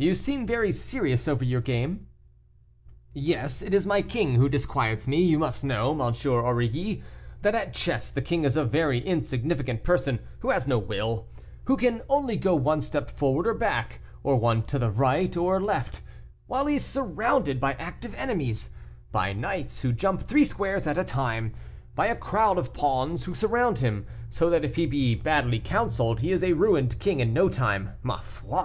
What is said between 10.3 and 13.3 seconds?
who has no will, who can only go one step